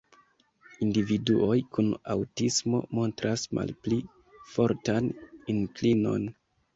Individuoj 0.83 1.57
kun 1.77 1.91
aŭtismo 2.13 2.79
montras 2.99 3.43
malpli 3.57 3.99
fortan 4.55 5.11
inklinon. 5.55 6.27